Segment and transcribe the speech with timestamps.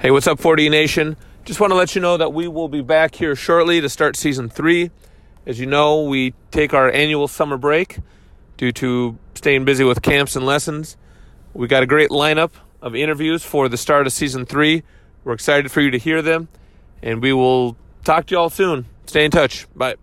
[0.00, 1.14] Hey, what's up, 40 Nation?
[1.44, 4.16] Just want to let you know that we will be back here shortly to start
[4.16, 4.90] season three.
[5.44, 7.98] As you know, we take our annual summer break
[8.56, 10.96] due to staying busy with camps and lessons.
[11.52, 14.84] We got a great lineup of interviews for the start of season three.
[15.22, 16.48] We're excited for you to hear them,
[17.02, 18.86] and we will talk to you all soon.
[19.04, 19.66] Stay in touch.
[19.76, 19.96] Bye.